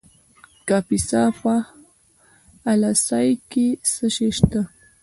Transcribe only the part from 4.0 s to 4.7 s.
شی شته؟